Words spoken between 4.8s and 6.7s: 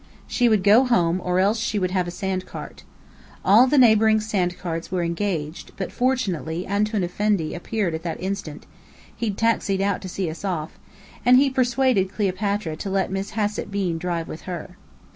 were engaged; but fortunately